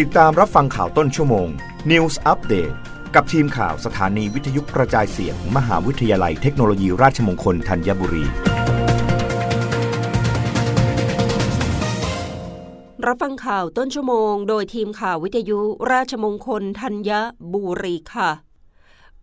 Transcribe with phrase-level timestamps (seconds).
[0.00, 1.48] ติดตามรับฟังข่าวต้นชั่วโมง
[1.90, 2.74] News Update
[3.14, 8.24] กับทีมข่าวสถานีวิทยุกระจายเสียงมหาวิทยาลัยเทคโนโลยีราชมงคลธัญบุรี
[13.06, 15.60] รับฟังข่าวต้นชั่วโมง โดยทีมข่าววิทยุ
[15.92, 17.10] ราชมงคลธัญ
[17.52, 18.30] บุรีค่ะ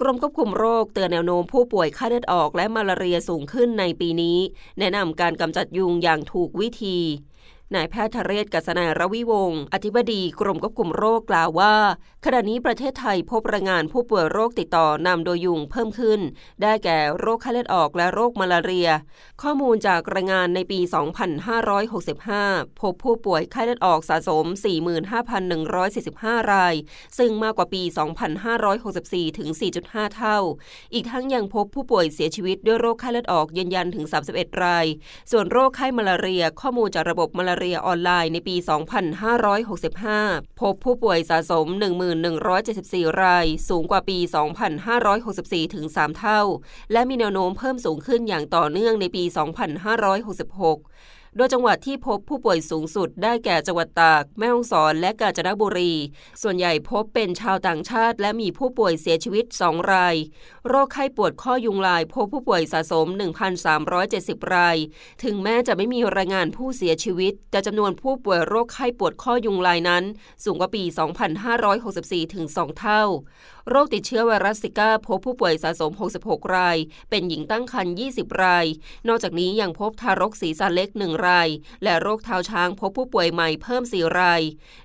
[0.00, 4.38] กรมควบคุมโรคเตือนแนวโน้มผู้ป่วยไข้เลือดออกและมาลาเรียสูงขึ้นในปีนี้
[4.78, 6.98] แนะนำการกำจัดยุงอย่างถูกวิธี
[7.74, 11.74] นายแพทย์ทเรศกัสนายรวิวงศ์อธิบดีกรมควบคุมโรคกล่าวว่า
[12.24, 16.20] ขณะนี้ประเทศไทยพบรายงานผู้ป่วยโรคติดต่อนำโดยยุงเพิ่มขึ้น
[16.62, 18.90] ได้แก่โรคไข้เลือดออกและโรคมาลาเรีย
[19.42, 20.80] ข้อมูลจากรายงานในปี
[21.60, 24.44] 2565 พบผู้ป่วยไข้เลือดออกสะสม
[25.68, 26.74] 45,145 ราย
[27.18, 27.82] ซึ่งมากกว่าปี
[28.60, 29.48] 2564 ถึง
[29.82, 30.38] 4.5 เท่า
[30.92, 34.86] อีกทั้งยังพบผู้ป่วยเสียชีวิตด้วยโรคไข้เลือดออกยืนยันถึง 31 ราย
[35.30, 38.56] ส่วนโรคไข้มาลาเรีย ข้อมูลจากระบบมาลาเรียออนไลน์ในปี
[39.38, 41.66] 2565 พบผู้ป่วยสะสม
[42.44, 44.18] 1174 ราย สูงกว่าปี
[45.16, 46.40] 2564 ถึง 3 เท่า
[46.92, 49.24] และมีแนวโน้มเพิ่มสูงขึ้นอย่างต่อเนื่องในปี
[50.46, 55.92] 2566 โดยจังหวัดที่พบผู้ป่วยสูงสุดได้แก่จังหวัดตาก แม่ฮ่องสอนและกาญจนบุรี
[56.42, 60.16] ส่วนใหญ่พบเป็นชาวต่างชาติ และมีผู้ป่วยเสียชีวิต 2 ราย
[60.68, 63.06] โรคไข้ปวดข้อยุงลาย พบผู้ป่วยสะสม
[63.80, 64.76] 1,370 ราย
[65.24, 70.04] ถึงแม้จะไม่มีรายงานผู้เสียชีวิต แต่จำนวนผู้ป่วยโรคไข้ปวดข้อยุงลายนั้น
[70.44, 70.82] สูงกว่าปี
[71.58, 73.02] 2564 ถึง 2 เท่า
[73.70, 76.76] โรคติดเชื้อไวรัสซิก้าพบผู้ป่วยสะสม 66 ราย
[77.10, 78.66] เป็นหญิงตั้งครรภ์ 20 ราย
[79.08, 81.48] นอกจากนี้ยังพบทารกศีรษะเล็ก 1ราย
[81.84, 84.42] และโรคเท้าช้างพบผู้ป่วยใหม่เพิ่ม 4 ราย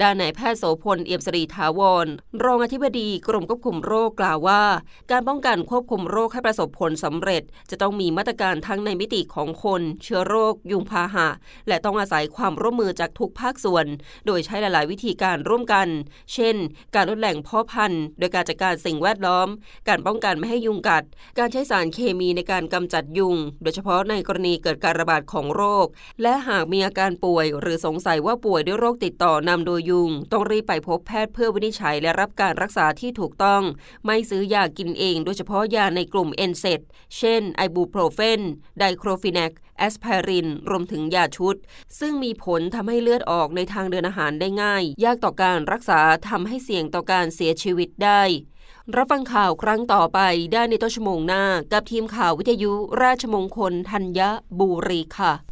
[0.00, 2.06] ด้านนายแพทย์โสพล เอี่ยมสรีถาวร
[2.44, 4.62] รองอธิบดีกรมควบคุมโรคกล่าวว่า
[5.10, 11.28] การป้องกันควบคุมโรคให้ประสบผลสำเร็จ จะต้องมีมาตรการทั้งในมิติของคน เชื้อโรค ยุงพาหะ
[11.68, 13.86] และต้องอาศัยความร่วมมือจากทุกภาคส่วน
[14.26, 15.88] โดยใช้หลาย ๆ วิธีการร่วมกัน
[16.34, 16.56] เช่น
[16.94, 19.48] การลดแหล่งพ่อพันธุ์ โดยการจัดการสิ่งแวดล้อม
[19.88, 21.02] การป้องกันไม่ให้ยุงกัด
[21.38, 25.86] การใช้สารเคมีในการกำจัดยุง โดยเฉพาะในกรณีเกิดการระบาดของโรค
[26.22, 33.62] และหากมีอาการป่วยหรือสงสัยว่าป่วยด้วยโรคติดต่อนำโดยยุง ต้องรีบไปพบแพทย์เพื่อวินิจฉัยและรับการรักษาที่ถูกต้อง
[34.06, 36.80] ไม่ซื้อยากินเอง โดยเฉพาะยาในกลุ่ม NSAIDs
[37.16, 38.40] เช่น ไอบูโปรเฟน
[38.78, 41.56] ไดโคลฟีแนคแอสไพริน รวมถึงยาชุด
[41.98, 48.22] ซึ่งมีผลทำให้เลือดออกในทางเดินอาหารได้ง่าย ยากต่อการรักษาทำให้เสี่ยงต่อการเสียชีวิตได้
[48.96, 50.20] รับฟังข่าวครั้งต่อไป
[50.52, 52.72] ได้ในต้นชั่วโมงหน้า กับทีมข่าววิทยุ
[53.02, 54.20] ราชมงคลธัญ
[54.58, 55.51] บุรีค่ะ